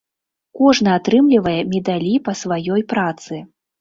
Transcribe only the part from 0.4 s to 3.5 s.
Кожны атрымлівае медалі па сваёй працы.